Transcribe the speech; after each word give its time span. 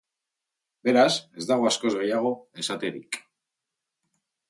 Beraz, 0.89 1.11
ez 1.43 1.47
dago 1.53 1.69
askoz 1.73 1.93
gehiago 2.01 2.35
esaterik. 2.65 3.25